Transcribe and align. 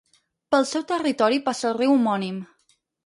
Pel 0.53 0.63
seu 0.69 0.85
territori 0.93 1.39
passa 1.51 1.67
el 1.73 1.77
riu 1.83 1.93
homònim. 1.99 2.41